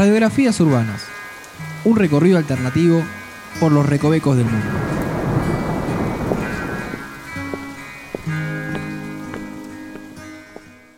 [0.00, 1.02] Radiografías urbanas.
[1.84, 3.02] Un recorrido alternativo
[3.60, 4.66] por los recovecos del mundo.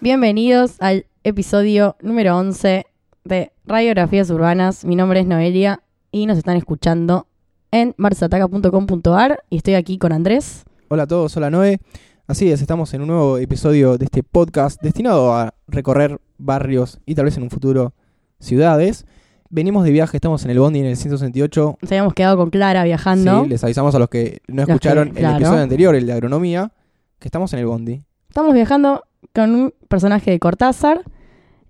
[0.00, 2.86] Bienvenidos al episodio número 11
[3.24, 4.84] de Radiografías Urbanas.
[4.84, 5.82] Mi nombre es Noelia
[6.12, 7.26] y nos están escuchando
[7.72, 10.62] en marsataca.com.ar y estoy aquí con Andrés.
[10.86, 11.80] Hola a todos, hola Noé.
[12.28, 17.16] Así es, estamos en un nuevo episodio de este podcast destinado a recorrer barrios y
[17.16, 17.94] tal vez en un futuro
[18.42, 19.06] ciudades.
[19.50, 21.78] Venimos de viaje, estamos en el Bondi en el 168.
[21.80, 23.42] Nos habíamos quedado con Clara viajando.
[23.44, 26.72] Sí, les avisamos a los que no que- escucharon el episodio anterior, el de agronomía,
[27.18, 28.02] que estamos en el Bondi.
[28.28, 31.02] Estamos viajando con un personaje de Cortázar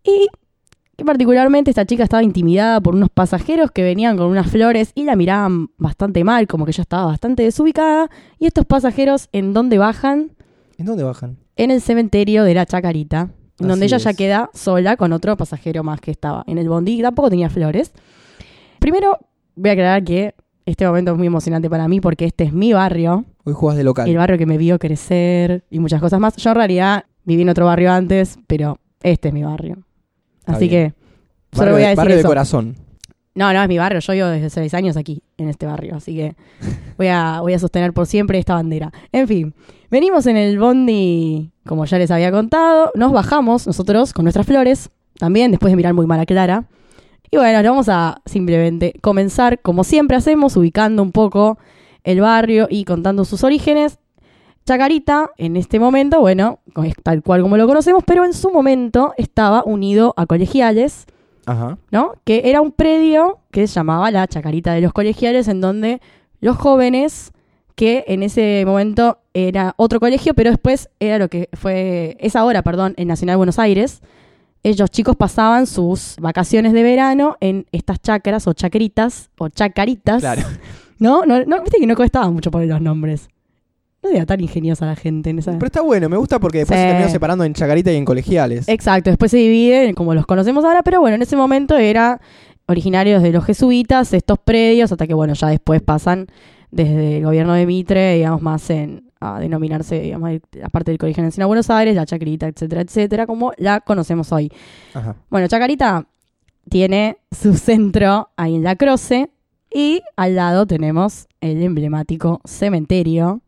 [0.04, 0.28] y
[0.96, 5.02] que particularmente esta chica estaba intimidada por unos pasajeros que venían con unas flores y
[5.04, 8.08] la miraban bastante mal, como que ella estaba bastante desubicada.
[8.38, 10.30] Y estos pasajeros, ¿en dónde bajan?
[10.78, 11.38] ¿En dónde bajan?
[11.56, 13.30] En el cementerio de la Chacarita,
[13.62, 16.98] en donde ella ya queda sola con otro pasajero más que estaba en el bondi
[16.98, 17.92] y tampoco tenía flores.
[18.78, 19.18] Primero,
[19.54, 20.34] voy a aclarar que
[20.66, 23.84] este momento es muy emocionante para mí porque este es mi barrio, Hoy jugás de
[23.84, 24.08] local.
[24.08, 26.36] el barrio que me vio crecer y muchas cosas más.
[26.36, 29.78] Yo en realidad viví en otro barrio antes, pero este es mi barrio.
[30.46, 30.94] Así que
[31.52, 32.76] solo barrio voy a de, decir barrio de corazón.
[33.34, 34.00] No, no, es mi barrio.
[34.00, 35.96] Yo vivo desde seis años aquí, en este barrio.
[35.96, 36.34] Así que
[36.98, 38.92] voy a, voy a sostener por siempre esta bandera.
[39.10, 39.54] En fin,
[39.90, 42.90] venimos en el bondi, como ya les había contado.
[42.94, 46.64] Nos bajamos nosotros con nuestras flores, también después de mirar muy mal a Clara.
[47.30, 51.58] Y bueno, vamos a simplemente comenzar, como siempre hacemos, ubicando un poco
[52.04, 53.98] el barrio y contando sus orígenes.
[54.66, 59.14] Chacarita, en este momento, bueno, es tal cual como lo conocemos, pero en su momento
[59.16, 61.06] estaba unido a colegiales.
[61.46, 61.78] Ajá.
[61.90, 62.14] ¿no?
[62.24, 66.00] Que era un predio que se llamaba la Chacarita de los Colegiales, en donde
[66.40, 67.32] los jóvenes,
[67.74, 72.62] que en ese momento era otro colegio, pero después era lo que fue, es ahora,
[72.62, 74.02] perdón, en Nacional Buenos Aires,
[74.62, 80.42] ellos chicos pasaban sus vacaciones de verano en estas chacras o chacritas o chacaritas, Claro.
[80.98, 81.24] ¿no?
[81.26, 83.28] No, no, viste que no costaba mucho poner los nombres.
[84.02, 85.52] No era tan ingeniosa la gente en esa...
[85.52, 86.82] Pero está bueno, me gusta porque después Sí.
[86.84, 88.68] se terminó separando en Chacarita y en colegiales.
[88.68, 92.20] Exacto, después se divide como los conocemos ahora, pero bueno, en ese momento era
[92.66, 96.26] originarios de los jesuitas, estos predios, hasta que bueno, ya después pasan
[96.70, 101.22] desde el gobierno de Mitre, digamos, más en a denominarse, digamos, la parte del Colegio
[101.22, 104.50] Nacional de Buenos Aires, la Chacarita, etcétera, etcétera, como la conocemos hoy.
[104.94, 105.14] Ajá.
[105.30, 106.06] Bueno, Chacarita
[106.68, 109.30] tiene su centro ahí en La Croce
[109.72, 113.42] y al lado tenemos el emblemático cementerio,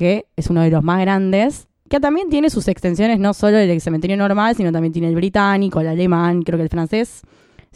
[0.00, 3.80] que es uno de los más grandes, que también tiene sus extensiones, no solo el
[3.82, 7.20] cementerio normal, sino también tiene el británico, el alemán, creo que el francés.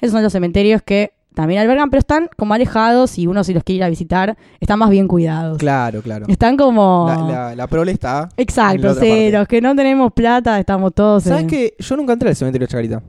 [0.01, 3.62] Esos son los cementerios que también albergan, pero están como alejados y uno si los
[3.62, 5.59] quiere ir a visitar, están más bien cuidados.
[5.59, 6.25] Claro, claro.
[6.29, 7.07] Están como...
[7.09, 7.19] La,
[7.51, 8.31] la, la prole está.
[8.39, 9.31] Exacto, sí, parte.
[9.33, 11.25] los que no tenemos plata estamos todos...
[11.25, 13.03] ¿Sabes en- que Yo nunca entré al cementerio de Chacarita.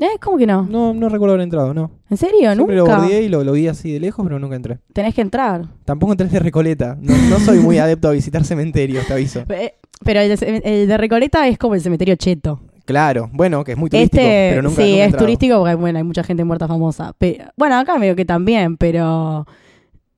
[0.00, 0.18] ¿Eh?
[0.20, 0.62] ¿Cómo que no?
[0.62, 1.90] No, no recuerdo haber entrado, no.
[2.08, 2.52] ¿En serio?
[2.54, 2.98] Siempre lo ¿Nunca?
[2.98, 4.78] bordeé y lo, lo vi así de lejos, pero nunca entré.
[4.92, 5.66] Tenés que entrar.
[5.84, 6.96] Tampoco entré de Recoleta.
[7.00, 9.44] No, no soy muy adepto a visitar cementerios, te aviso.
[9.50, 12.60] Eh, Pero el de, el de Recoleta es como el cementerio cheto.
[12.86, 15.98] Claro, bueno, que es muy turístico, este, pero nunca sí, nunca es turístico porque bueno,
[15.98, 17.12] hay mucha gente muerta famosa.
[17.18, 19.46] Pero, bueno, acá medio que también, pero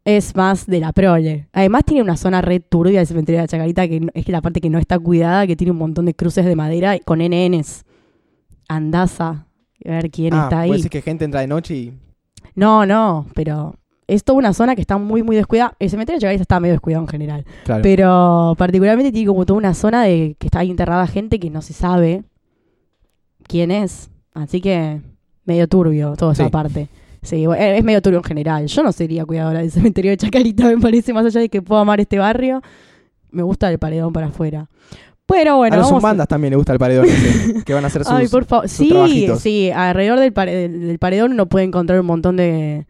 [0.04, 1.48] es más de la prole.
[1.53, 4.60] Además tiene una zona red turbia del cementerio de la Chacarita, que es la parte
[4.60, 7.84] que no está cuidada, que tiene un montón de cruces de madera con NNs.
[8.69, 9.47] Andaza,
[9.87, 10.82] a ver quién Ah, está puede ahí.
[10.82, 11.93] ser que gente entra de noche y...
[12.54, 13.76] No, no, pero
[14.06, 15.75] es toda una zona que está muy, muy descuidada.
[15.78, 17.44] El cementerio de Chacarita está medio descuidado en general.
[17.65, 17.82] Claro.
[17.82, 21.62] Pero particularmente tiene como toda una zona de que está ahí enterrada gente que no
[21.62, 22.25] se sabe
[23.47, 24.10] quién es.
[24.34, 25.00] Así que
[25.44, 26.50] medio turbio toda esa Sí.
[26.50, 26.88] parte.
[27.22, 28.66] Sí, bueno, es medio turbio en general.
[28.66, 31.81] Yo no sería cuidadora del cementerio de Chacarita, me parece, más allá de que puedo
[31.81, 32.60] amar este barrio.
[33.31, 34.69] Me gusta el paredón para afuera.
[35.32, 37.87] Pero bueno, a los vamos bandas también le gusta el paredón ese, que van a
[37.88, 38.12] hacer sus...
[38.12, 38.69] Ay, por favor.
[38.69, 39.41] sus Sí, trabajitos.
[39.41, 42.87] sí, alrededor del, pare- del paredón uno puede encontrar un montón de,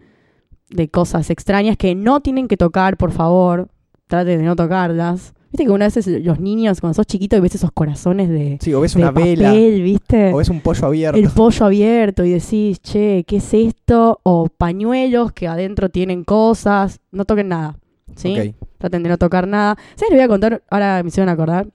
[0.71, 3.69] de cosas extrañas que no tienen que tocar, por favor.
[4.07, 5.33] Traten de no tocarlas.
[5.51, 8.73] Viste que una vez los niños, cuando sos chiquito, y ves esos corazones de, Sí,
[8.73, 10.33] o ves una vela, ¿viste?
[10.33, 11.19] o ves un pollo abierto.
[11.19, 14.19] El pollo abierto y decís, che, ¿qué es esto?
[14.23, 17.01] O pañuelos que adentro tienen cosas.
[17.11, 17.77] No toquen nada,
[18.17, 18.55] ¿sí?
[18.79, 19.77] Traten de no tocar nada.
[19.95, 20.11] ¿Sabes?
[20.13, 21.67] Les voy a contar, ahora me hicieron acordar,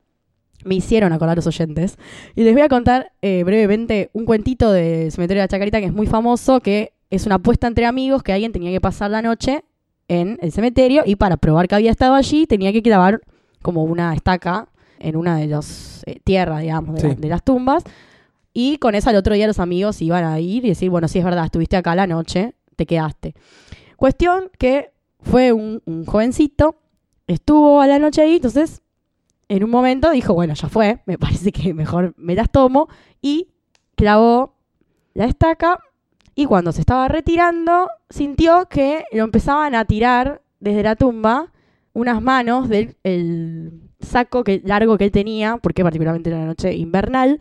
[0.68, 1.98] me hicieron acordar los oyentes,
[2.36, 5.88] y les voy a contar eh, brevemente un cuentito del cementerio de la Chacarita que
[5.88, 9.22] es muy famoso, que es una apuesta entre amigos que alguien tenía que pasar la
[9.22, 9.64] noche
[10.10, 13.22] en el cementerio y para probar que había estado allí tenía que clavar
[13.62, 14.68] como una estaca
[15.00, 17.22] en una de las eh, tierras, digamos, de, la- Sí.
[17.22, 17.84] de las tumbas.
[18.54, 21.20] Y con esa el otro día los amigos iban a ir y decir, bueno, sí
[21.20, 23.36] es verdad, estuviste acá la noche, te quedaste.
[23.96, 24.92] Cuestión que
[25.22, 26.76] fue un, un jovencito,
[27.28, 28.82] estuvo a la noche ahí, entonces
[29.50, 32.88] en un momento dijo, bueno, ya fue, me parece que mejor me las tomo,
[33.22, 33.50] y
[33.96, 34.56] clavó
[35.14, 35.80] la estaca
[36.36, 41.52] y cuando se estaba retirando sintió que lo empezaban a tirar desde la tumba
[41.94, 46.76] unas manos del el saco que, largo que él tenía, porque particularmente era la noche
[46.76, 47.40] invernal,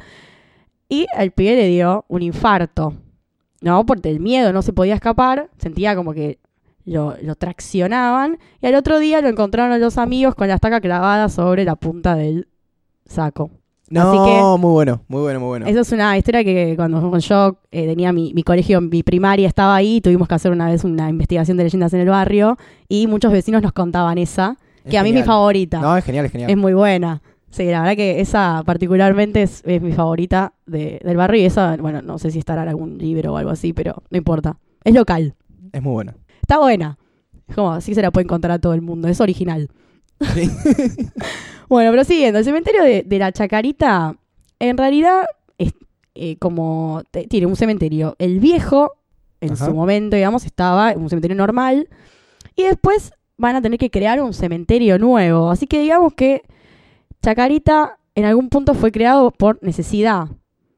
[0.88, 2.94] y al pibe le dio un infarto.
[3.60, 6.38] No, porque el miedo no se podía escapar, sentía como que
[6.86, 11.28] lo, lo traccionaban, y al otro día lo encontraron los amigos con la estaca clavada
[11.28, 12.48] sobre la punta del
[13.04, 13.50] saco.
[13.88, 15.66] No, Así que- muy bueno, muy bueno, muy bueno.
[15.66, 19.76] Esa es una historia que cuando yo eh, tenía mi, mi colegio, mi primaria estaba
[19.76, 22.56] ahí, tuvimos que hacer una vez una investigación de leyendas en el barrio
[22.88, 25.80] y muchos vecinos nos contaban esa, Es que a mí es mi favorita.
[25.80, 26.50] No, es genial, es genial.
[26.50, 27.22] Es muy buena.
[27.50, 31.76] Sí, la verdad que esa particularmente es, es mi favorita de- del barrio y esa,
[31.76, 34.58] bueno, no sé si estará en algún libro o algo así, pero no importa.
[34.82, 35.34] Es local.
[35.72, 36.16] Es muy buena.
[36.46, 36.96] Está buena.
[37.48, 39.08] Es como, así se la puede encontrar a todo el mundo.
[39.08, 39.68] Es original.
[40.34, 40.48] Sí.
[41.68, 44.16] Bueno, pero siguiendo, el cementerio de, de la Chacarita,
[44.60, 45.24] en realidad,
[45.58, 45.72] es
[46.14, 48.14] eh, como tiene un cementerio.
[48.20, 48.92] El viejo,
[49.40, 49.66] en Ajá.
[49.66, 51.88] su momento, digamos, estaba en un cementerio normal.
[52.54, 55.50] Y después van a tener que crear un cementerio nuevo.
[55.50, 56.42] Así que digamos que
[57.20, 60.28] Chacarita en algún punto fue creado por necesidad.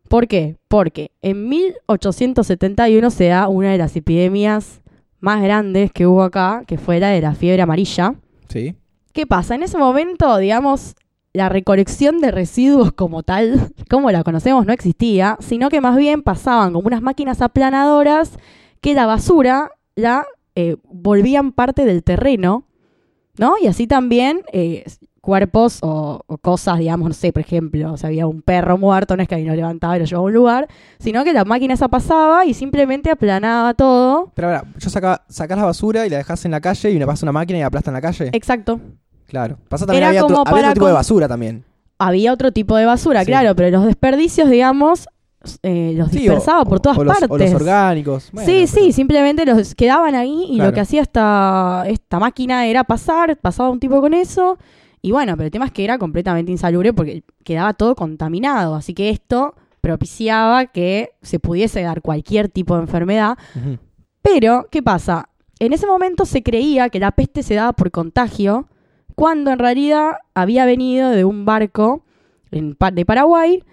[0.08, 0.56] ¿Por qué?
[0.68, 4.80] Porque en 1871 se da una de las epidemias
[5.20, 8.14] más grandes que hubo acá, que fue la de la fiebre amarilla.
[8.48, 8.74] Sí.
[9.12, 9.54] ¿Qué pasa?
[9.54, 10.94] En ese momento, digamos,
[11.32, 16.22] la recolección de residuos como tal, como la conocemos, no existía, sino que más bien
[16.22, 18.38] pasaban como unas máquinas aplanadoras
[18.80, 22.64] que la basura la eh, volvían parte del terreno,
[23.36, 23.54] ¿no?
[23.60, 24.84] Y así también eh,
[25.20, 29.22] cuerpos o, o cosas, digamos, no sé, por ejemplo, si había un perro muerto, no
[29.22, 30.68] es que alguien lo levantaba y lo llevaba a un lugar,
[30.98, 34.30] sino que la máquina esa pasaba y simplemente aplanaba todo.
[34.34, 37.06] Pero ahora, yo saca, sacás la basura y la dejas en la calle y me
[37.06, 38.30] pasa una máquina y aplasta en la calle.
[38.32, 38.80] Exacto.
[39.26, 39.58] Claro.
[39.68, 41.64] Pasa también Era había otro, como había para otro tipo de basura también.
[41.98, 43.26] había otro tipo de basura, Sí.
[43.26, 45.06] claro, pero los desperdicios, digamos,
[45.62, 47.30] eh, los Sí, dispersaba o- por todas o los, partes.
[47.30, 48.30] O los orgánicos.
[48.32, 50.70] Bueno, sí, pero- sí, simplemente los quedaban ahí y Claro.
[50.70, 54.58] lo que hacía esta, esta máquina era pasar, pasaba un tipo con eso.
[55.02, 58.74] Y bueno, pero el tema es que era completamente insalubre porque quedaba todo contaminado.
[58.74, 63.38] Así que esto propiciaba que se pudiese dar cualquier tipo de enfermedad.
[64.22, 65.28] Pero, ¿qué pasa?
[65.58, 68.68] En ese momento se creía que la peste se daba por contagio,
[69.14, 72.04] cuando en realidad había venido de un barco
[72.50, 73.64] en de Paraguay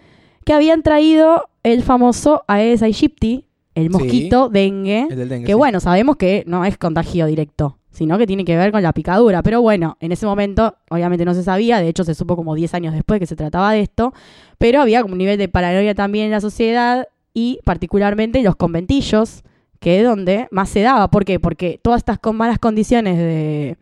[0.44, 5.46] que habían traído el famoso Aedes aegypti, el mosquito dengue, El del dengue.
[5.46, 5.58] que sí.
[5.58, 9.42] bueno, sabemos que no es contagio directo, sino que tiene que ver con la picadura.
[9.42, 12.74] Pero bueno, en ese momento obviamente no se sabía, de hecho se supo como 10
[12.74, 14.14] años después que se trataba de esto,
[14.58, 19.44] pero había como un nivel de paranoia también en la sociedad y particularmente los conventillos,
[19.80, 21.10] que es donde más se daba.
[21.10, 21.40] ¿Por qué?
[21.40, 23.78] Porque todas estas con malas condiciones de,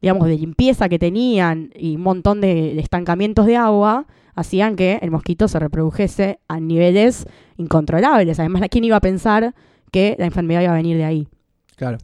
[0.00, 4.98] digamos, de limpieza que tenían y un montón de, de estancamientos de agua hacían que
[5.02, 7.26] el mosquito se reprodujese a niveles
[7.58, 8.40] incontrolables.
[8.40, 9.54] Además, ¿quién iba a pensar
[9.92, 11.28] que la enfermedad iba a venir de ahí?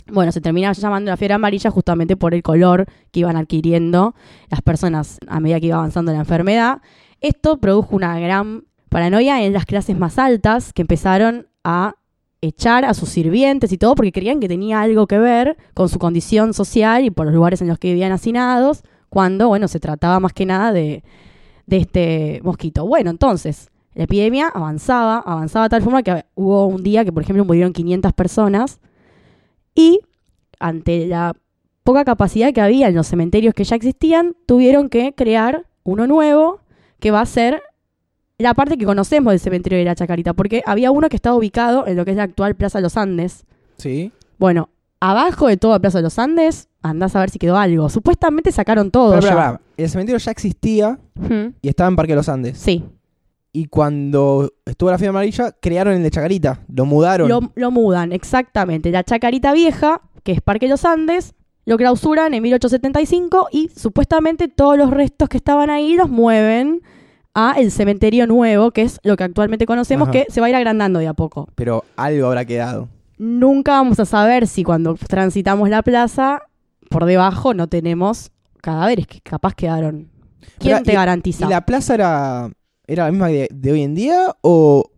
[0.07, 4.15] Bueno, se termina llamando la fiebre amarilla justamente por el color que iban adquiriendo
[4.51, 6.81] las personas a medida que iba avanzando la enfermedad.
[7.21, 11.95] Esto produjo una gran paranoia en las clases más altas que empezaron a
[12.41, 15.99] echar a sus sirvientes y todo porque creían que tenía algo que ver con su
[15.99, 20.21] condición social y por los lugares en los que vivían hacinados, cuando, bueno, se trataba
[20.21, 21.03] más que nada de,
[21.67, 22.87] de este mosquito.
[22.87, 27.23] Bueno, entonces, la epidemia avanzaba, avanzaba de tal forma que hubo un día que, por
[27.23, 28.81] ejemplo, murieron 500 personas
[29.79, 30.01] y
[30.59, 31.35] ante la
[31.85, 36.61] poca capacidad que había en los cementerios que ya existían, tuvieron que crear uno nuevo
[36.99, 37.63] que va a ser
[38.39, 41.87] la parte que conocemos del cementerio de la Chacarita, porque había uno que estaba ubicado
[41.87, 43.45] en lo que es la actual Plaza de los Andes.
[43.77, 44.13] Sí.
[44.39, 44.69] Bueno,
[45.01, 47.89] abajo de toda Plaza de los Andes, andás a ver si quedó algo.
[47.89, 49.29] Supuestamente sacaron todo Pero, ya.
[49.29, 50.99] pero, pero, el cementerio ya existía
[51.63, 52.59] y estaba en Parque de los Andes.
[52.59, 52.85] Sí,
[53.53, 56.61] Y cuando estuvo la fiebre amarilla, crearon el de Chacarita.
[56.73, 57.29] Lo mudaron.
[57.29, 58.91] lo, lo mudan, exactamente.
[58.91, 64.77] La Chacarita Vieja, que es Parque los Andes, lo clausuran en 1875 y supuestamente todos
[64.79, 66.83] los restos que estaban ahí los mueven
[67.35, 70.13] a el cementerio nuevo, que es lo que actualmente conocemos, Ajá.
[70.13, 71.49] que se va a ir agrandando de a poco.
[71.55, 72.89] Pero algo habrá quedado.
[73.19, 76.43] Nunca vamos a saber si cuando transitamos la plaza,
[76.91, 80.09] por debajo no tenemos cadáveres que capaz quedaron.
[80.59, 81.47] ¿Quién Pero, te y- garantiza?
[81.47, 82.51] ¿Y la plaza era,
[82.89, 84.91] era la misma de, de hoy en día o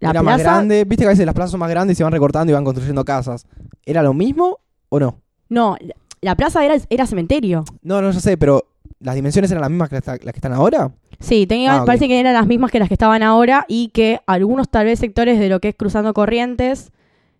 [0.00, 0.84] La era más grande?
[0.84, 2.64] Viste que a veces las plazas son más grandes y se van recortando y van
[2.64, 3.46] construyendo casas.
[3.86, 4.58] ¿Era lo mismo
[4.88, 5.20] o no?
[5.48, 7.64] No, la, la plaza era, era cementerio.
[7.82, 8.64] No, no, yo sé, pero
[8.98, 10.90] ¿las dimensiones eran las mismas que las, las que están ahora?
[11.20, 14.20] Sí, tenía, Ah, parece que eran las mismas que las que estaban ahora y que
[14.26, 16.90] algunos tal vez sectores de lo que es cruzando corrientes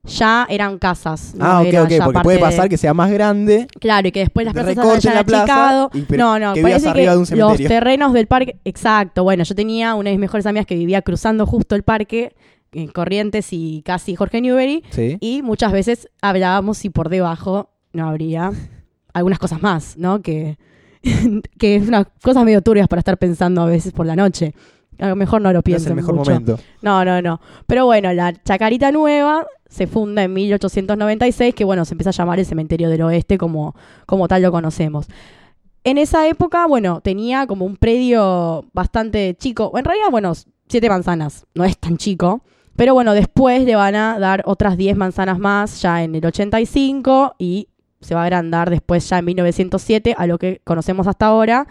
[0.04, 1.34] ya eran casas.
[1.34, 4.20] no ah, ok, ok, porque puede de- pasar que sea más grande, Claro, y que
[4.20, 5.90] después las plazas hayan la plaza achicado.
[5.94, 8.58] y pero- No, no, que parece que de un los terrenos del parque...
[8.64, 12.34] Exacto, bueno, yo tenía una de mis mejores amigas que vivía cruzando justo el parque
[12.72, 14.82] eh, Corrientes y casi Jorge Newbery.
[14.90, 15.16] Sí.
[15.20, 18.50] Y muchas veces hablábamos si por debajo no habría
[19.12, 20.20] algunas cosas más, ¿no?
[20.22, 20.58] Que,
[21.58, 24.54] que es unas cosas medio turbias para estar pensando a veces por la noche.
[24.98, 26.30] A lo mejor no lo No es pienso el mejor mucho.
[26.32, 26.58] momento.
[26.82, 27.40] No, no, no.
[27.66, 32.38] Pero bueno, la Chacarita Nueva se funda en 1896, que bueno, se empieza a llamar
[32.38, 33.74] el Cementerio del Oeste como,
[34.06, 35.08] como tal lo conocemos.
[35.82, 39.72] En esa época, bueno, tenía como un predio bastante chico.
[39.76, 40.32] En realidad, bueno,
[40.68, 42.42] siete manzanas, no es tan chico.
[42.76, 47.34] Pero bueno, después le van a dar otras 10 manzanas más ya en el 85
[47.38, 47.68] y
[48.00, 51.66] se va a agrandar después ya en 1907 a lo que conocemos hasta ahora,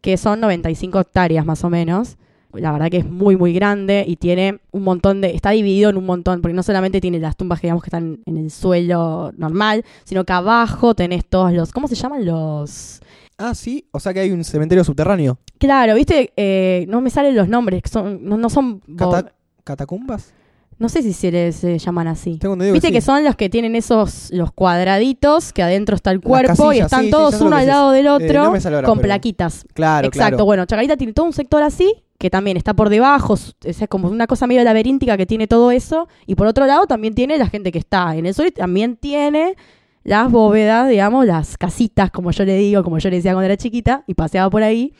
[0.00, 2.18] que son 95 hectáreas más o menos.
[2.54, 5.34] La verdad que es muy, muy grande y tiene un montón de...
[5.34, 8.20] Está dividido en un montón, porque no solamente tiene las tumbas que digamos que están
[8.24, 11.72] en el suelo normal, sino que abajo tenés todos los...
[11.72, 13.00] ¿Cómo se llaman los...?
[13.36, 13.86] Ah, sí.
[13.92, 15.38] O sea que hay un cementerio subterráneo.
[15.58, 18.80] Claro, viste, eh, no me salen los nombres, que son, no, no son...
[18.96, 19.32] Cata-
[19.64, 20.32] ¿Catacumbas?
[20.78, 22.38] No sé si se les llaman así.
[22.38, 23.04] Tengo Viste que, sí.
[23.06, 27.10] son los que tienen esos los cuadraditos que adentro está el cuerpo y están sí,
[27.10, 27.68] todos uno al es.
[27.68, 29.64] lado del Eh, otro no ahora, con pero- plaquitas.
[29.74, 30.28] Claro, Exacto.
[30.36, 30.44] claro.
[30.44, 34.26] Bueno, Chacarita tiene todo un sector así que también está por debajo, es como una
[34.26, 37.70] cosa medio laberíntica que tiene todo eso y por otro lado también tiene la gente
[37.70, 39.56] que está en el sur y también tiene
[40.02, 43.56] las bóvedas, digamos, las casitas, como yo le digo, como yo le decía cuando era
[43.56, 44.94] chiquita y paseaba por ahí.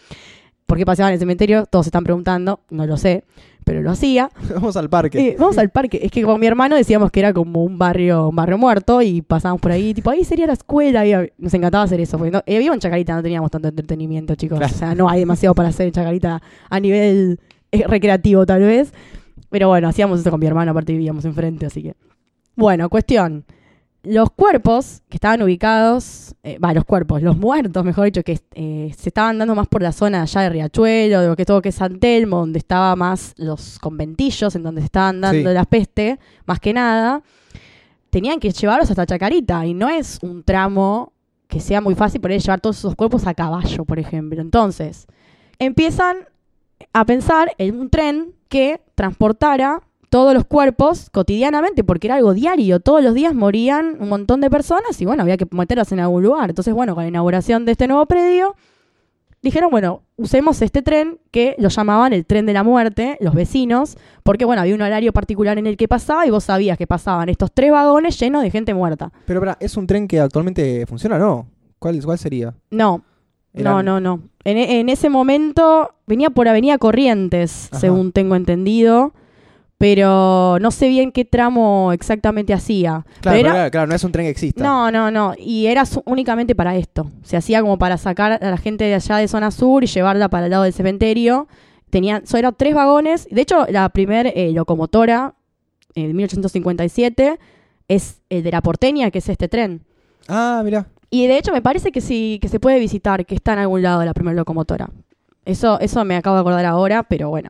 [0.67, 1.65] ¿Por qué paseaba en el cementerio?
[1.65, 3.25] Todos se están preguntando, no lo sé,
[3.69, 4.31] pero lo hacía.
[4.55, 5.21] Vamos al parque.
[5.21, 6.01] Eh, vamos al parque.
[6.03, 9.21] Es que con mi hermano decíamos que era como un barrio, un barrio muerto y
[9.21, 11.07] pasábamos por ahí, tipo, ahí sería la escuela.
[11.07, 12.17] y nos encantaba hacer eso.
[12.17, 14.57] Porque no, eh, vivo en Chacarita, no teníamos tanto entretenimiento, chicos.
[14.57, 14.75] Claro.
[14.75, 18.91] O sea, no hay demasiado para hacer en Chacarita a nivel eh, recreativo, tal vez.
[19.51, 21.95] Pero bueno, hacíamos eso con mi hermano, aparte vivíamos enfrente, así que.
[22.57, 23.45] Bueno, cuestión.
[24.05, 28.95] Los cuerpos que estaban ubicados, eh, va, los cuerpos, los muertos, mejor dicho, que eh,
[28.97, 31.71] se estaban dando más por la zona allá de Riachuelo, de lo que todo que
[31.71, 35.55] es San Telmo, donde estaba más los conventillos, en donde se estaban dando Sí.
[35.55, 37.23] la peste, más que nada,
[38.11, 41.12] tenían que llevarlos hasta Chacarita, y no es un tramo
[41.49, 44.40] que sea muy fácil por ahí llevar todos esos cuerpos a caballo, por ejemplo.
[44.40, 45.07] Entonces,
[45.59, 46.19] empiezan
[46.93, 52.81] a pensar en un tren que transportara todos los cuerpos cotidianamente, porque era algo diario.
[52.81, 56.23] Todos los días morían un montón de personas y bueno, había que meterlas en algún
[56.23, 56.49] lugar.
[56.50, 58.55] Entonces, bueno, con la inauguración de este nuevo predio,
[59.43, 63.97] dijeron, bueno, usemos este tren que lo llamaban el tren de la muerte, los vecinos,
[64.25, 67.29] porque bueno, había un horario particular en el que pasaba y vos sabías que pasaban
[67.29, 69.12] estos tres vagones llenos de gente muerta.
[69.27, 71.47] Pero, pará, ¿es un tren que actualmente funciona o no?
[71.79, 72.55] ¿Cuál, cuál sería?
[72.71, 73.03] No,
[73.55, 74.23] Eran- No, no, no.
[74.45, 77.81] En, en ese momento venía por Avenida Corrientes, Ajá.
[77.81, 79.12] según tengo entendido,
[79.78, 83.06] pero no sé bien qué tramo exactamente hacía.
[83.20, 84.62] Claro, Pero claro, no es un tren que exista.
[84.62, 85.35] no, no, no.
[85.38, 87.11] Y era únicamente para esto.
[87.23, 90.28] Se hacía como para sacar a la gente de allá de zona sur y llevarla
[90.28, 91.47] para el lado del cementerio.
[91.90, 93.28] Tenían, so, eran tres vagones.
[93.30, 95.35] De hecho, la primera locomotora,
[95.94, 97.38] en 1857,
[97.87, 99.82] es el de la porteña, que es este tren.
[100.26, 100.88] Ah, mira.
[101.11, 103.80] Y de hecho me parece que sí, que se puede visitar, que está en algún
[103.82, 104.90] lado la primera locomotora.
[105.47, 107.49] Eso, eso me acabo de acordar ahora, pero bueno.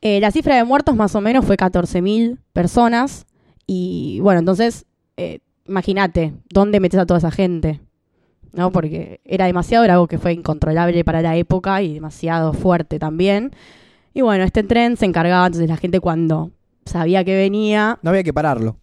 [0.00, 3.26] Eh, la cifra de muertos más o menos fue 14.000 personas.
[3.66, 4.86] Y bueno, entonces,
[5.16, 7.80] eh, imagínate, ¿dónde metes a toda esa gente?
[8.52, 8.72] ¿No?
[8.72, 13.52] Porque era demasiado, era algo que fue incontrolable para la época y demasiado fuerte también.
[14.14, 16.52] Y bueno, este tren se encargaba, entonces la gente cuando
[16.86, 18.78] sabía que venía, No había que pararlo.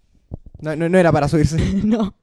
[0.60, 1.58] No, no, no era para subirse.
[1.84, 2.16] no.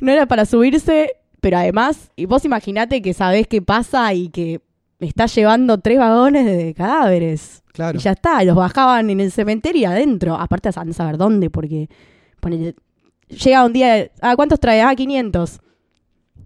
[0.00, 4.60] No era para subirse, pero además, y vos imaginate que sabés qué pasa y que
[5.00, 7.59] estás llevando tres vagones de cadáveres.
[7.72, 7.98] Claro.
[7.98, 10.34] Y ya está, los bajaban en el cementerio y adentro.
[10.34, 11.88] Aparte, a saber dónde, porque
[12.40, 12.74] ponele,
[13.28, 14.82] llega un día, ah, ¿cuántos trae?
[14.82, 15.60] Ah, 500.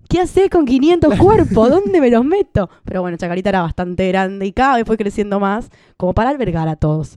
[0.08, 1.70] ¿Qué haces con 500 cuerpos?
[1.70, 2.68] ¿Dónde me los meto?
[2.84, 6.68] Pero bueno, Chacarita era bastante grande y cada vez fue creciendo más, como para albergar
[6.68, 7.16] a todos.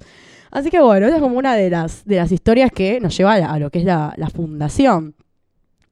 [0.51, 3.33] Así que bueno, esa es como una de las, de las historias que nos lleva
[3.33, 5.15] a lo que es la, la fundación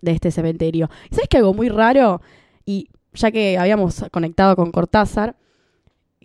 [0.02, 0.90] de este cementerio.
[1.12, 2.22] ¿Y sabes que algo muy raro?
[2.66, 5.36] Y ya que habíamos conectado con Cortázar,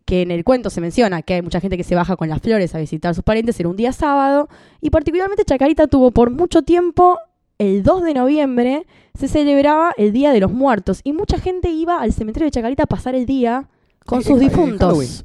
[0.04, 2.40] que en el cuento se menciona que hay mucha gente que se baja con las
[2.40, 4.48] flores a visitar a sus parientes, era un día sábado,
[4.80, 7.18] y particularmente Chacarita tuvo por mucho tiempo,
[7.58, 8.86] el 2 de noviembre,
[9.18, 12.84] se celebraba el Día de los Muertos, y mucha gente iba al cementerio de Chacarita
[12.84, 13.68] a pasar el día
[14.06, 15.24] con Eh, sus eh, difuntos.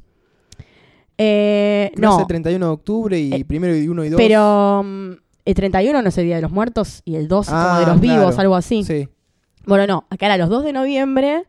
[1.18, 2.16] Eh, No.
[2.16, 4.18] Hace 31 de octubre y Eh, primero y 1 y 2.
[4.20, 5.10] pero mm,
[5.46, 7.80] el 31 no es el Día de los Muertos y el 2 es como Ah,
[7.80, 8.84] de los vivos, algo así.
[8.84, 9.08] Sí.
[9.64, 11.44] Bueno, no, acá era los 2 de noviembre,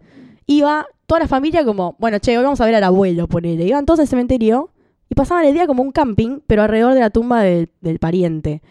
[0.45, 3.65] iba toda la familia como, bueno, che, hoy vamos a ver al abuelo, ponele.
[3.65, 4.69] Iban todos al cementerio
[5.09, 8.61] y pasaban el día como un camping, pero alrededor de la tumba del, del pariente.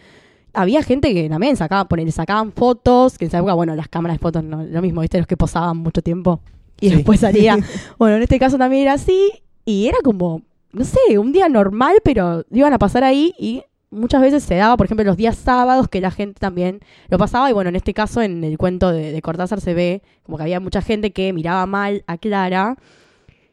[0.53, 4.17] Había gente que también sacaba, ponele, sacaban fotos, que en esa época, bueno, las cámaras
[4.17, 6.39] de fotos no, lo mismo, viste, los que posaban mucho tiempo
[6.79, 6.95] y Sí.
[6.95, 7.57] después salía.
[7.99, 9.31] bueno, en este caso también era así
[9.65, 10.41] y era como,
[10.71, 14.75] no sé, un día normal, pero iban a pasar ahí y muchas veces se daba,
[14.77, 16.79] por ejemplo, los días sábados que la gente también
[17.09, 20.01] lo pasaba y bueno, en este caso en el cuento de, de Cortázar se ve
[20.23, 22.75] como que había mucha gente que miraba mal a Clara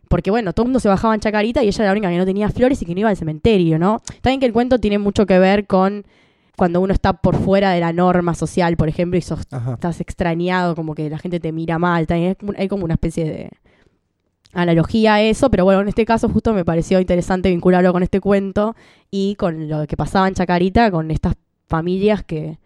[0.09, 2.19] porque bueno, todo el mundo se bajaba en Chacarita y ella era la única que
[2.19, 4.01] no tenía flores y que no iba al cementerio, ¿no?
[4.23, 6.05] También que el cuento tiene mucho que ver con
[6.57, 9.41] cuando uno está por fuera de la norma social, por ejemplo, y sos-
[9.75, 13.51] estás extrañado, como que la gente te mira mal, también hay como una especie de
[14.55, 18.21] analogía a eso, pero bueno, en este caso justo me pareció interesante vincularlo con este
[18.21, 18.75] cuento
[19.11, 21.35] y con lo que pasaba en Chacarita, con estas
[21.69, 22.59] familias que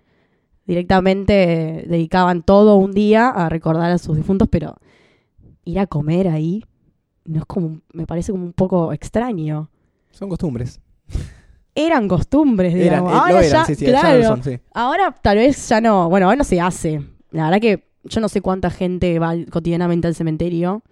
[0.66, 4.76] directamente dedicaban todo un día a recordar a sus difuntos, pero
[5.64, 6.64] ir a comer ahí
[7.24, 9.70] no es como, me parece como un poco extraño.
[10.10, 10.80] Son costumbres.
[11.74, 13.12] Eran costumbres, digamos.
[13.12, 14.58] eh, Ahora eran, ya, sí, sí, ya no claro, lo son, sí.
[14.74, 17.02] Ahora tal vez ya no, bueno, ahora no se hace.
[17.30, 20.82] La verdad que yo no sé cuánta gente va cotidianamente al cementerio.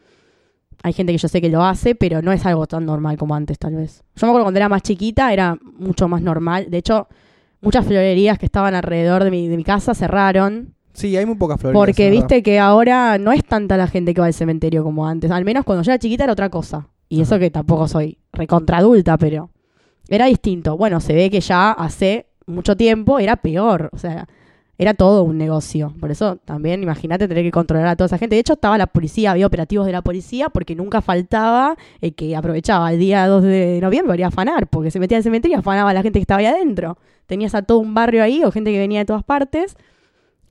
[0.83, 3.35] Hay gente que yo sé que lo hace, pero no es algo tan normal como
[3.35, 4.05] antes tal vez.
[4.15, 6.67] Yo me acuerdo cuando era más chiquita era mucho más normal.
[6.71, 7.09] De hecho,
[7.61, 10.75] muchas florerías que estaban alrededor de mi, de mi casa cerraron.
[10.93, 11.77] Sí, hay muy pocas flores.
[11.77, 15.31] porque viste que ahora no es tanta la gente que va al cementerio como antes.
[15.31, 16.89] Al menos cuando yo era chiquita era otra cosa.
[17.09, 19.51] Y eso que tampoco soy recontradulta, pero
[20.09, 20.77] era distinto.
[20.77, 23.91] Bueno, se ve que ya hace mucho tiempo era peor.
[23.93, 24.27] O sea,
[24.79, 25.95] era todo un negocio.
[26.01, 28.37] Por eso también imagínate tener que controlar a toda esa gente.
[28.37, 32.37] De hecho, estaba la policía, había operativos de la policía porque nunca faltaba el que
[32.37, 35.57] aprovechaba el día 2 de noviembre para ir a afanar, porque se metía al cementerio
[35.57, 36.99] y afanaba a la gente que estaba ahí adentro.
[37.27, 39.77] Tenías a todo un barrio ahí o gente que venía de todas partes.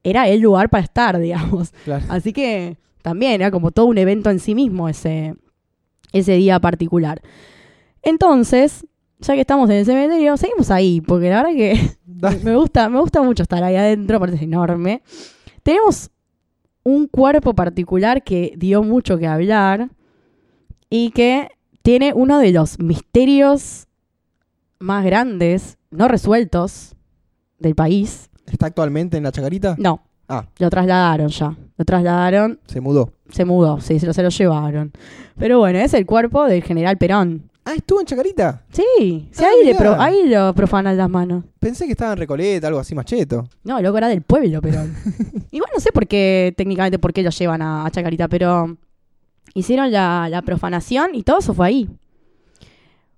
[0.04, 1.72] Era el lugar para estar, digamos.
[1.84, 2.06] Claro.
[2.10, 5.36] Así que también era como todo un evento en sí mismo ese,
[6.14, 7.22] ese día particular.
[8.02, 8.86] Entonces,
[9.20, 11.98] ya que estamos en el cementerio, seguimos ahí, porque la verdad que
[12.44, 15.02] me gusta, me gusta mucho estar ahí adentro, aparte es enorme.
[15.64, 16.10] Tenemos
[16.84, 19.90] un cuerpo particular que dio mucho que hablar
[20.90, 21.50] y que
[21.82, 23.88] tiene uno de los misterios
[24.80, 26.96] más grandes, no resueltos,
[27.58, 28.30] del país.
[28.46, 29.76] ¿Está actualmente en la chacarita?
[29.80, 31.56] No, Ah, lo trasladaron ya.
[31.78, 33.12] Lo trasladaron se mudó.
[33.30, 34.92] se mudó, sí, se lo, se lo llevaron.
[35.38, 37.52] Pero bueno, es el cuerpo del general Perón.
[37.68, 38.62] Ah, estuvo en chacarita.
[38.72, 39.80] Sí, sí Ah, ahí, le mirá.
[39.80, 41.44] pro- ahí lo profanan las manos.
[41.60, 43.48] Pensé que estaba en Recoleta, algo así macheto.
[43.64, 44.94] No, loco, era del pueblo Perón.
[45.52, 48.78] Igual no sé por qué, técnicamente, por qué lo llevan a, a Chacarita, pero
[49.56, 51.90] hicieron la, la profanación y todo eso fue ahí.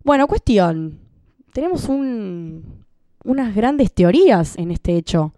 [0.04, 1.00] Bueno, cuestión.
[1.52, 2.86] Tenemos un,
[3.26, 5.34] unas grandes teorías en este hecho.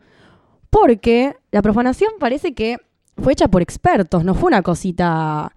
[0.69, 2.77] Porque la profanación parece que
[3.17, 5.51] fue hecha por expertos, no fue una cosita,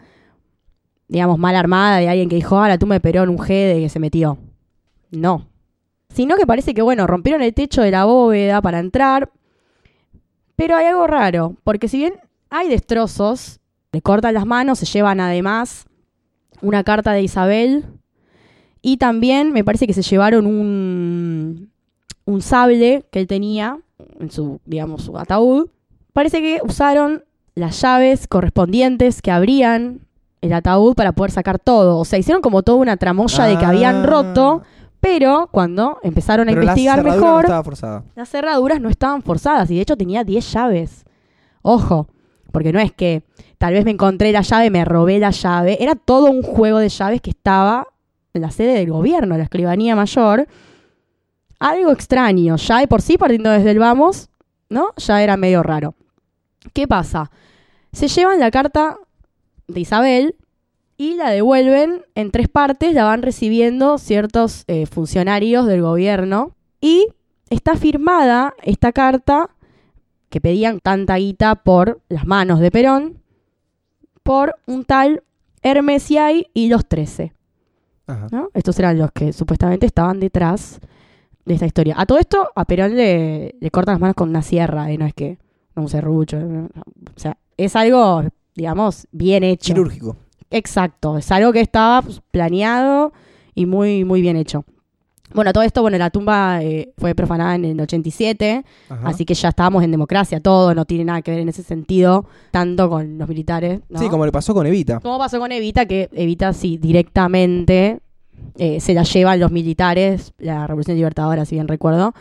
[1.12, 3.80] digamos, mal armada de alguien que dijo, ah, la tumba de Perón, un G de
[3.80, 4.38] que se metió.
[5.10, 5.46] No.
[6.08, 9.30] Sino que parece que, bueno, rompieron el techo de la bóveda para entrar.
[10.56, 12.14] Pero hay algo raro, porque si bien
[12.48, 13.60] hay destrozos,
[13.92, 15.84] le cortan las manos, se llevan además
[16.62, 17.84] una carta de Isabel
[18.80, 21.70] y también me parece que se llevaron un,
[22.24, 23.78] un sable que él tenía
[24.18, 25.68] en su, digamos, su ataúd.
[26.14, 30.06] Parece que usaron las llaves correspondientes que abrían
[30.42, 31.98] el ataúd para poder sacar todo.
[31.98, 34.06] O sea, hicieron como toda una tramoya de que habían Ah.
[34.06, 34.62] roto,
[35.00, 38.04] pero cuando empezaron a Pero la investigar cerradura no mejor, estaba forzada.
[38.14, 41.04] las cerraduras no estaban forzadas y de hecho tenía 10 llaves.
[41.62, 42.08] Ojo,
[42.52, 43.22] porque no es que
[43.58, 46.88] tal vez me encontré la llave, me robé la llave, era todo un juego de
[46.88, 47.86] llaves que estaba
[48.34, 50.46] en la sede del gobierno, la escribanía mayor.
[51.58, 54.28] Algo extraño, ya de por sí partiendo desde el vamos,
[54.68, 54.88] ¿no?
[54.96, 55.94] Ya era medio raro.
[56.72, 57.30] ¿Qué pasa?
[57.92, 58.96] Se llevan la carta
[59.72, 60.36] de Isabel
[60.96, 67.08] y la devuelven en tres partes, la van recibiendo ciertos eh, funcionarios del gobierno y
[67.50, 69.50] está firmada esta carta
[70.28, 73.22] que pedían tanta guita por las manos de Perón
[74.22, 75.22] por un tal
[75.62, 77.32] Hermes Yay y los Trece.
[78.06, 78.28] Ajá.
[78.30, 78.50] ¿no?
[78.54, 80.80] Estos eran los que supuestamente estaban detrás
[81.44, 81.94] de esta historia.
[81.98, 84.98] A todo esto, a Perón le, le cortan las manos con una sierra, ¿eh?
[84.98, 85.38] no es que
[85.74, 86.38] no un serrucho.
[86.38, 86.64] ¿no?
[86.64, 88.22] O sea, es algo,
[88.54, 89.74] digamos, bien hecho.
[89.74, 90.16] Quirúrgico.
[90.50, 93.12] Exacto, es algo que estaba pues, planeado
[93.54, 94.64] y muy, muy bien hecho.
[95.34, 99.08] Bueno, todo esto, bueno, la tumba eh, fue profanada en el 87, Ajá.
[99.08, 102.26] así que ya estábamos en democracia, todo no tiene nada que ver en ese sentido,
[102.50, 103.80] tanto con los militares.
[103.88, 103.98] ¿no?
[103.98, 105.00] Sí, como le pasó con Evita.
[105.00, 105.86] ¿Cómo pasó con Evita?
[105.86, 108.00] Que Evita sí, directamente
[108.56, 112.14] eh, se la llevan los militares, la Revolución Libertadora, si bien recuerdo.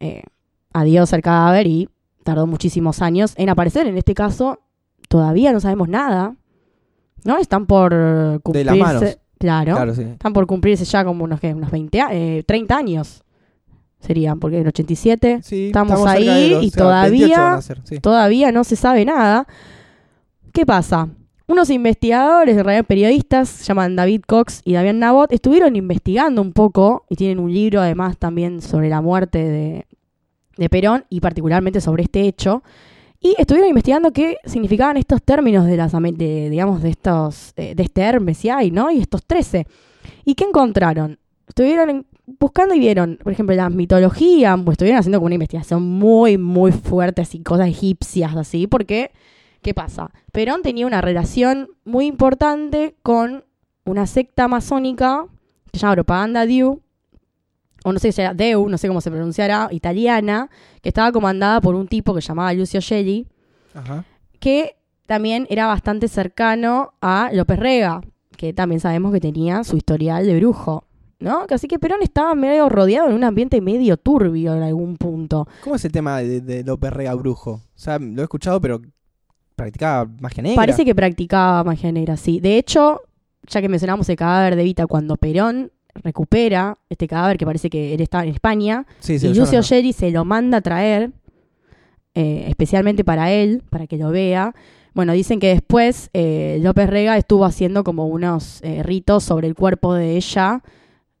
[0.00, 0.22] Eh,
[0.72, 1.88] adiós al cadáver y
[2.22, 3.86] tardó muchísimos años en aparecer.
[3.86, 4.60] En este caso,
[5.08, 6.34] todavía no sabemos nada.
[7.24, 7.38] ¿No?
[7.38, 8.64] Están por cumplirse.
[8.64, 9.18] las manos.
[9.38, 9.74] Claro.
[9.76, 10.02] Claro, sí.
[10.02, 11.54] Están por cumplirse ya como unos, ¿qué?
[11.54, 13.22] unos 20, a- eh, 30 años.
[14.00, 17.18] Serían, porque en el 87 Sí, Estamos cerca ahí de los- y o sea, todavía-
[17.26, 17.98] 28 van a ser, sí.
[18.00, 19.46] todavía no se sabe nada.
[20.52, 21.08] ¿Qué pasa?
[21.46, 26.52] Unos investigadores, en realidad periodistas, se llaman David Cox y Damián Nabot, estuvieron investigando un
[26.52, 29.86] poco y tienen un libro además también sobre la muerte de,
[30.56, 32.62] de Perón y particularmente sobre este hecho.
[33.24, 37.82] Y estuvieron investigando qué significaban estos términos de las de, digamos de estos eh, de
[37.82, 38.90] este Hermes y hay, ¿no?
[38.90, 39.66] Y estos 13.
[40.26, 41.18] ¿Y qué encontraron?
[41.48, 46.36] Estuvieron buscando y vieron, por ejemplo, la mitología, pues estuvieron haciendo como una investigación muy
[46.36, 49.10] muy fuerte así, cosas egipcias así, porque
[49.62, 50.10] ¿qué pasa?
[50.30, 53.46] Perón tenía una relación muy importante con
[53.86, 55.24] una secta masónica
[55.72, 56.82] que se llama Propaganda Diu,
[57.84, 60.50] o no sé si era Deu, no sé cómo se pronunciará, italiana,
[60.82, 63.28] que estaba comandada por un tipo que se llamaba Lucio Gelli,
[63.74, 64.04] Ajá.
[64.40, 68.00] que también era bastante cercano a López Rega,
[68.36, 70.84] que también sabemos que tenía su historial de brujo,
[71.20, 71.44] ¿no?
[71.50, 75.46] Así que Perón estaba medio rodeado en un ambiente medio turbio en algún punto.
[75.62, 77.50] ¿Cómo es el tema de, de López Rega Brujo?
[77.52, 78.80] O sea, lo he escuchado, pero
[79.54, 80.56] practicaba magia negra.
[80.56, 82.40] Parece que practicaba magia negra, sí.
[82.40, 83.02] De hecho,
[83.46, 85.70] ya que mencionamos el cadáver de Vita, cuando Perón
[86.02, 89.92] recupera este cadáver que parece que él estaba en España, Sí, sí, y Lucio Gelli
[89.92, 91.12] se lo manda a traer,
[92.14, 94.54] eh, especialmente para él, para que lo vea.
[94.94, 99.54] Bueno, dicen que después eh, López Rega estuvo haciendo como unos eh, ritos sobre el
[99.54, 100.62] cuerpo de ella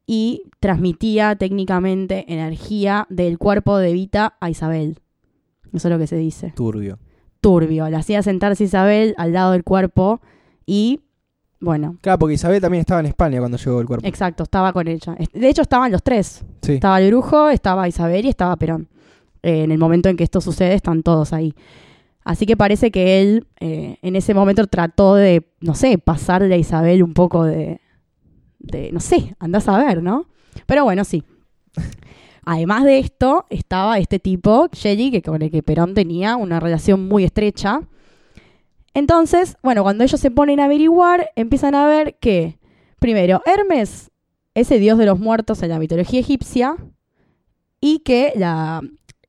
[0.06, 4.98] y transmitía técnicamente energía del cuerpo de Vita a Isabel.
[5.72, 6.52] Eso es lo que se dice.
[6.54, 6.98] Turbio.
[7.40, 7.88] Turbio.
[7.90, 10.20] La hacía sentarse Isabel al lado del cuerpo
[10.66, 11.00] y,
[11.64, 14.06] bueno, Claro, porque Isabel también estaba en España cuando llegó el cuerpo.
[14.06, 15.16] exacto, estaba con ella.
[15.32, 16.44] De hecho, estaban los tres.
[16.62, 16.74] Sí.
[16.74, 18.88] Estaba el brujo, estaba Isabel y estaba Perón.
[19.42, 21.54] Eh, en el momento en que esto sucede, están todos ahí.
[22.24, 26.58] Así que parece que él eh, en ese momento trató de, no sé, pasarle a
[26.58, 27.80] Isabel un poco de,
[28.58, 30.26] de no sé, andás a ver, ¿no?
[30.66, 31.22] Pero bueno, sí.
[32.46, 37.08] Además de esto, estaba este tipo, Shelly, que con el que Perón tenía una relación
[37.08, 37.80] muy estrecha.
[38.94, 42.58] Entonces, bueno, cuando ellos se ponen a averiguar, empiezan a ver que,
[43.00, 44.12] primero, Hermes,
[44.54, 46.76] ese dios de los muertos en la mitología egipcia,
[47.80, 48.80] y que la,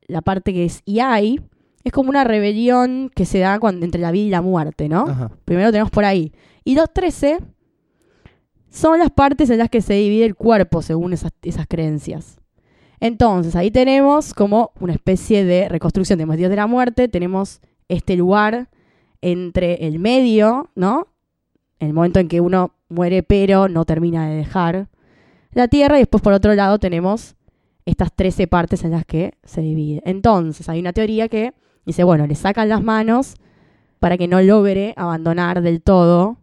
[0.06, 1.40] la parte que es Iai
[1.84, 5.06] es como una rebelión que se da cuando, entre la vida y la muerte, ¿no?
[5.06, 5.30] Ajá.
[5.44, 6.32] Primero tenemos por ahí.
[6.64, 7.38] Y los 13
[8.70, 12.38] son las partes en las que se divide el cuerpo según esas, esas creencias.
[12.98, 16.18] Entonces, ahí tenemos como una especie de reconstrucción.
[16.18, 18.68] Tenemos Dios de la muerte, tenemos este lugar
[19.20, 21.08] entre el medio, ¿no?
[21.78, 24.88] El momento en que uno muere pero no termina de dejar
[25.52, 25.96] la tierra.
[25.96, 27.36] Y después, por otro lado, tenemos
[27.84, 30.02] estas 13 partes en las que se divide.
[30.04, 33.34] Entonces, hay una teoría que dice, bueno, le sacan las manos
[33.98, 36.38] para que no logre abandonar del todo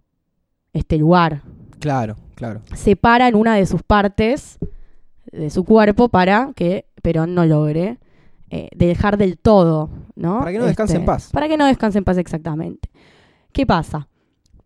[0.73, 1.41] este lugar.
[1.79, 2.61] Claro, claro.
[2.73, 4.57] Separan una de sus partes
[5.31, 7.97] de su cuerpo para que Perón no logre
[8.55, 10.37] eh, dejar del todo, ¿no?
[10.37, 11.31] Para que no descanse en paz.
[11.33, 12.87] Para que no descanse en paz, exactamente.
[13.51, 14.07] ¿Qué pasa?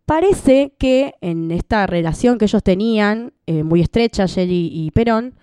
[0.04, 5.36] Parece que en esta relación que ellos tenían, eh, muy estrecha, Shelly y Perón,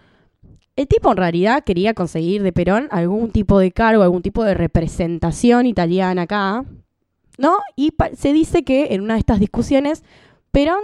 [0.76, 4.54] el tipo en realidad quería conseguir de Perón algún tipo de cargo, algún tipo de
[4.54, 6.66] representación italiana acá,
[7.40, 7.58] ¿no?
[7.76, 10.04] Y se dice que en una de estas discusiones,
[10.52, 10.82] Perón,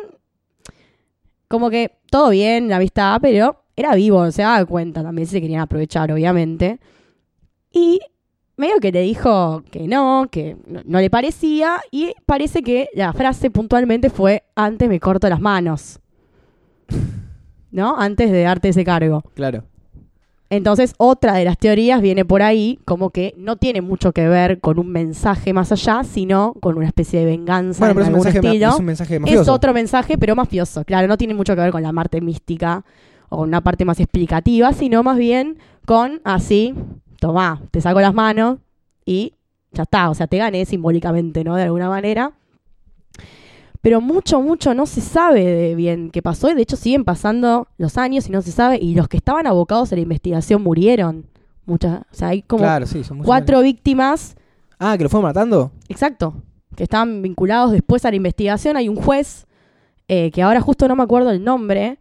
[1.47, 5.61] como que todo bien, la amistad, pero era vivo, se daba cuenta, también se querían
[5.61, 6.79] aprovechar, obviamente.
[7.71, 7.99] Y
[8.57, 13.13] medio que le dijo que no, que no, no le parecía, y parece que la
[13.13, 15.99] frase puntualmente fue, antes me corto las manos.
[17.71, 17.95] ¿No?
[17.97, 19.23] Antes de darte ese cargo.
[19.33, 19.63] Claro.
[20.49, 24.59] Entonces, otra de las teorías viene por ahí, como que no tiene mucho que ver
[24.59, 28.25] con un mensaje más allá, sino con una especie de venganza Bueno, en pero es
[28.35, 28.69] algún estilo.
[28.73, 29.53] es un mensaje Es mafioso.
[29.53, 30.83] otro mensaje, pero mafioso.
[30.83, 32.83] Claro, no tiene mucho que ver con la parte mística
[33.29, 36.73] o una parte más explicativa, sino más bien con así,
[37.21, 38.57] tomá, te saco las manos
[39.05, 39.35] y
[39.71, 40.09] ya está.
[40.09, 41.55] O sea, te gané simbólicamente, ¿no?
[41.55, 42.31] De alguna manera.
[43.81, 47.67] Pero mucho, mucho no se sabe de bien qué pasó y de hecho siguen pasando
[47.77, 48.79] los años y no se sabe.
[48.81, 51.27] Y los que estaban abocados a la investigación murieron.
[51.65, 54.35] Muchas, o sea, hay como Claro, sí, son muchos cuatro víctimas
[54.79, 55.71] Ah, que lo fue matando.
[55.89, 56.33] Exacto,
[56.75, 58.77] que estaban vinculados después a la investigación.
[58.77, 59.45] Hay un juez,
[60.07, 61.99] eh, que ahora justo no me acuerdo el nombre,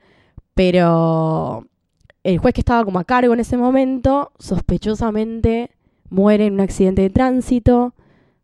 [0.54, 1.66] pero
[2.22, 5.70] el juez que estaba como a cargo en ese momento, sospechosamente
[6.11, 7.94] muere en un accidente de tránsito.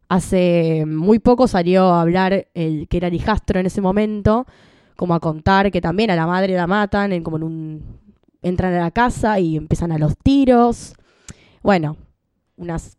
[0.09, 4.47] Hace muy poco salió a hablar el que era el hijastro en ese momento,
[4.97, 7.83] como a contar que también a la madre la matan, en, como en un...
[8.43, 10.95] entran a la casa y empiezan a los tiros.
[11.63, 11.97] Bueno,
[12.57, 12.97] unas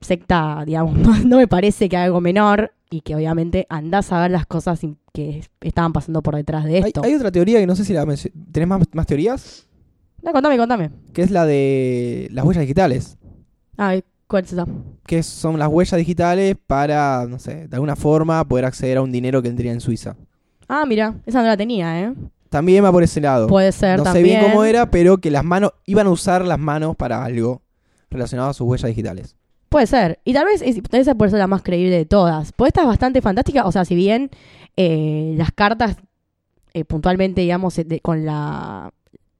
[0.00, 4.46] secta, digamos, no, me parece que algo menor y que obviamente andás a ver las
[4.46, 4.80] cosas
[5.12, 7.02] que estaban pasando por detrás de esto.
[7.04, 9.68] hay otra teoría que no sé si la ¿Tenés más, más teorías?
[10.22, 10.90] No, contame, contame.
[11.12, 13.16] Que es la de las huellas digitales.
[13.76, 13.94] Ah,
[14.26, 14.66] ¿Cuál es esa?
[15.06, 19.10] que son las huellas digitales para, no sé, de alguna forma poder acceder a un
[19.10, 20.16] dinero que tendría en Suiza.
[20.68, 22.12] Ah, mira, esa no la tenía, ¿eh?
[22.50, 23.46] También va por ese lado.
[23.46, 24.40] Puede ser no sé también.
[24.40, 27.62] bien cómo era, pero que las manos iban a usar las manos para algo
[28.10, 29.34] relacionado a sus huellas digitales.
[29.70, 30.18] Puede ser.
[30.24, 32.52] Y tal vez es- esa puede ser la más creíble de todas.
[32.52, 33.64] Pues esta es bastante fantástica.
[33.66, 34.30] O sea, si bien
[34.76, 35.96] eh, las cartas
[36.74, 38.92] eh, puntualmente, digamos, eh, de- con la...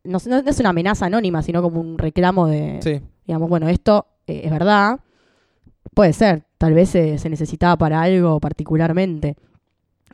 [0.09, 3.01] No, es una amenaza anónima, sino como un reclamo de, Sí.
[3.27, 5.01] digamos, bueno, esto eh, es verdad.
[5.95, 6.45] Puede ser.
[6.59, 9.37] Tal vez se- se necesitaba para algo particularmente.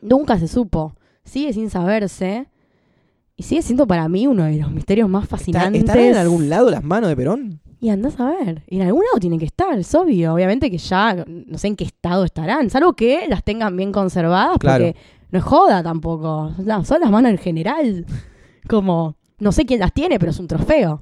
[0.01, 0.95] Nunca se supo.
[1.23, 2.47] Sigue sin saberse.
[3.37, 5.81] Y sigue siendo para mí uno de los misterios más ¿Está- fascinantes.
[5.81, 7.59] ¿Estarán en algún lado las manos de Perón?
[7.81, 8.63] Y andás a ver.
[8.67, 10.33] En algún lado tienen que estar, es obvio.
[10.33, 12.69] Obviamente que ya no sé en qué estado estarán.
[12.69, 14.85] Salvo que las tengan bien conservadas, Claro.
[14.85, 14.99] porque
[15.31, 16.51] no es joda tampoco.
[16.63, 18.05] No, son las manos en general.
[18.69, 21.01] Como, no sé quién las tiene, pero es un trofeo.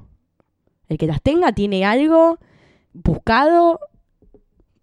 [0.88, 2.38] El que las tenga tiene algo
[2.92, 3.80] buscado,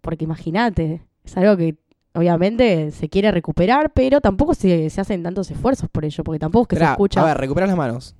[0.00, 1.76] porque imagínate, es algo que
[2.14, 6.64] obviamente se quiere recuperar, pero tampoco se, se hacen tantos esfuerzos por ello, porque tampoco
[6.64, 7.22] es que se escucha.
[7.22, 8.14] A ver, recuperar las manos.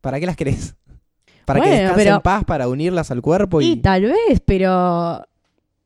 [0.00, 0.76] ¿Para qué las querés?
[1.44, 2.44] ¿Para que descansen pero- en paz?
[2.44, 3.60] ¿Para unirlas al cuerpo?
[3.60, 5.22] Y, Y tal vez, pero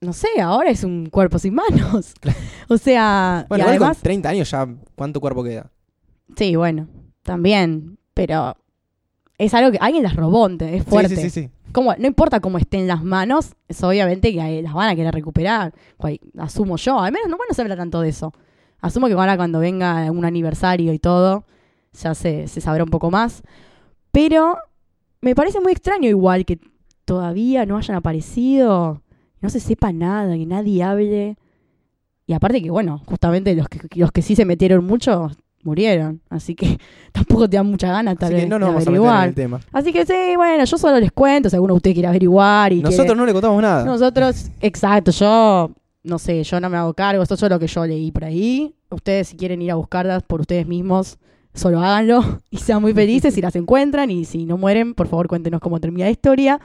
[0.01, 2.15] no sé, ahora es un cuerpo sin manos.
[2.69, 5.71] O sea, Bueno, y además, con 30 años ya, ¿cuánto cuerpo queda?
[6.37, 6.89] sí, bueno,
[7.23, 8.57] también, pero
[9.38, 11.16] es algo que alguien las robó, es fuerte.
[11.16, 11.51] Sí, sí, sí.
[11.72, 15.75] Como- no importa cómo estén las manos, es obviamente que las van a querer recuperar.
[15.96, 18.33] Cual- asumo yo, al menos no, no se habla tanto de eso.
[18.81, 21.44] Asumo que ahora cuando venga un aniversario y todo,
[21.92, 23.42] ya se, se sabrá un poco más.
[24.12, 24.57] Pero
[25.20, 26.59] me parece muy extraño igual que
[27.05, 29.03] todavía no hayan aparecido,
[29.40, 31.37] no se sepa nada, que nadie hable.
[32.27, 35.31] Y aparte que, bueno, justamente los que, los que sí se metieron mucho
[35.66, 36.20] murieron.
[36.31, 36.79] Así que
[37.12, 38.94] tampoco te dan mucha ganas tal Así vez que no nos de vamos a meter
[38.94, 39.29] en averiguar.
[39.29, 39.61] el tema.
[39.72, 42.76] Así que sí, bueno, yo solo les cuento si alguno de ustedes quiere averiguar y
[42.81, 43.85] Nosotros quiere- no le contamos nada.
[43.85, 45.70] nosotros, exacto, yo
[46.05, 48.74] no sé, yo no me hago cargo, esto es lo que yo leí por ahí.
[48.90, 51.18] Ustedes si quieren ir a buscarlas por ustedes mismos,
[51.52, 55.26] solo háganlo y sean muy felices si las encuentran y si no mueren, por favor
[55.26, 56.61] cuéntenos cómo termina la historia.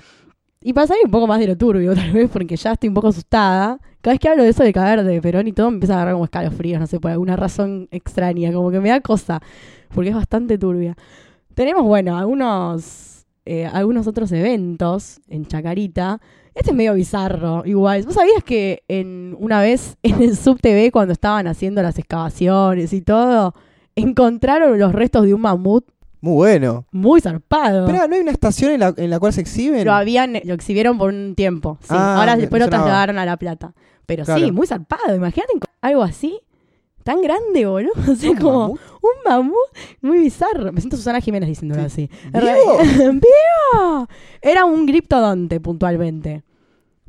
[0.63, 2.93] Y para salir un poco más de lo turbio, tal vez, porque ya estoy un
[2.93, 3.79] poco asustada.
[4.01, 5.97] Cada vez que hablo de eso de caer de Perón y todo, me empieza a
[5.97, 9.41] agarrar como escalofríos, no sé, por alguna razón extraña, como que me da cosa,
[9.93, 10.97] porque es bastante turbia.
[11.53, 16.19] Tenemos, bueno, algunos, eh, algunos otros eventos en Chacarita.
[16.55, 18.03] Este es medio bizarro, igual.
[18.03, 22.93] ¿Vos sabías que en una vez en el Sub TV, cuando estaban haciendo las excavaciones
[22.93, 23.53] y todo,
[23.95, 25.85] encontraron los restos de un mamut
[26.21, 26.86] Muy bueno.
[26.91, 27.86] muy zarpado?
[27.88, 29.86] Pero no hay una estación en la, en la cual se exhiben.
[29.86, 31.77] Lo habían, lo exhibieron por un tiempo.
[31.81, 33.73] Sí, Ah, ahora después lo trasladaron a La Plata.
[34.05, 35.15] Pero sí, muy zarpado.
[35.15, 36.39] Imagínate algo así,
[37.03, 37.93] tan grande, boludo.
[38.12, 38.79] O sea, Un como mamut.
[39.01, 39.55] un mamut
[40.01, 40.71] muy bizarro.
[40.71, 42.10] Me siento Susana Jiménez diciéndolo así.
[42.31, 42.77] ¡Vivo!
[43.13, 44.07] ¡Vivo!
[44.41, 46.43] Era un griptodonte, puntualmente.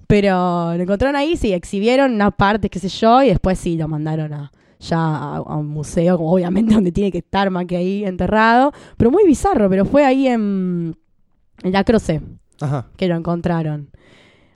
[0.07, 3.88] Pero lo encontraron ahí, sí, exhibieron una parte, qué sé yo, y después sí lo
[3.88, 7.77] mandaron a ya a, a un museo, como obviamente donde tiene que estar más que
[7.77, 8.73] ahí enterrado.
[8.97, 10.97] Pero muy bizarro, pero fue ahí en,
[11.62, 12.21] en la Croce
[12.61, 12.88] Ajá.
[12.97, 13.90] que lo encontraron.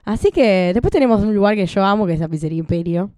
[0.03, 3.11] Así que después tenemos un lugar que yo amo, que es la Pizzería Imperio.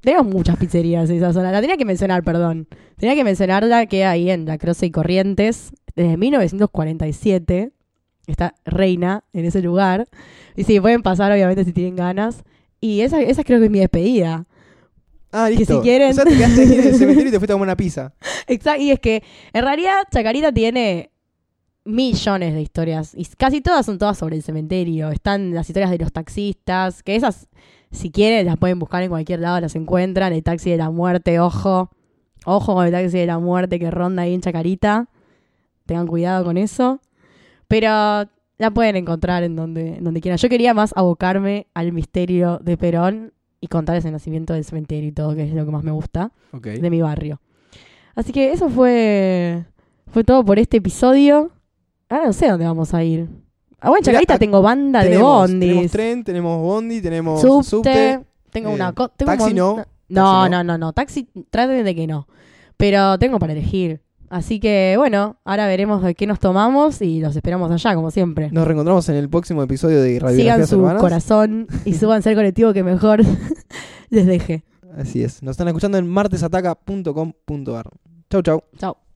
[0.00, 1.50] Tenemos muchas pizzerías en esa zona.
[1.50, 2.68] La tenía que mencionar, perdón.
[2.96, 7.72] Tenía que mencionarla que ahí en La Croce y Corrientes, desde 1947,
[8.28, 10.06] está Reina en ese lugar.
[10.54, 12.44] Y sí, pueden pasar, obviamente, si tienen ganas.
[12.80, 14.46] Y esa, esa creo que es mi despedida.
[15.32, 15.76] Ah, Que listo.
[15.76, 17.66] si quieren- O sea, te quedaste ahí en el cementerio y te fuiste a comer
[17.68, 18.14] una pizza.
[18.46, 18.82] Exacto.
[18.82, 21.10] Y es que, en realidad, Chacarita tiene
[21.84, 23.12] millones de historias.
[23.14, 25.10] Y casi todas son todas sobre el cementerio.
[25.10, 27.48] Están las historias de los taxistas, que esas,
[27.90, 30.32] si quieren, las pueden buscar en cualquier lado, las encuentran.
[30.32, 31.90] El taxi de la muerte, ojo.
[32.44, 35.08] Ojo con el taxi de la muerte que ronda ahí en Chacarita.
[35.86, 37.00] Tengan cuidado con eso.
[37.66, 37.88] Pero
[38.58, 40.38] la pueden encontrar en donde, en donde quieran.
[40.38, 45.12] Yo quería más abocarme al misterio de Perón y contarles el nacimiento del cementerio y
[45.12, 47.40] todo, que es lo que más me gusta de mi barrio.
[48.14, 49.64] Así que eso fue
[50.12, 51.50] fue todo por este episodio.
[52.08, 53.28] Ahora no sé dónde vamos a ir.
[53.80, 55.68] Ah, bueno, Chacarita ac- tengo banda de bondis.
[55.68, 58.20] tenemos tren, tenemos bondi, tenemos subte, subte.
[58.50, 60.64] tengo eh, una co- tengo un taxi mon- no, No, taxi no, no.
[60.64, 62.26] no, no, Taxi, traten de que no.
[62.76, 64.00] Pero tengo para elegir.
[64.30, 68.50] Así que bueno, ahora veremos de qué nos tomamos y los esperamos allá, como siempre.
[68.50, 71.00] Nos reencontramos en el próximo episodio de Sigan Radiografías su Hermanas.
[71.02, 73.20] corazón y súbanse al colectivo que mejor
[74.10, 74.64] les deje.
[74.96, 75.42] Así es.
[75.42, 77.90] Nos están escuchando en martesataca.com.ar.
[78.30, 78.62] Chau, chau.
[78.78, 79.07] Chao.